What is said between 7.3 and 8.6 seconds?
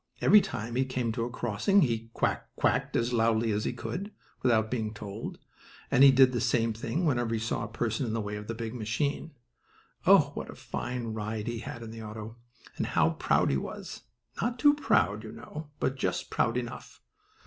he saw a person in the way of the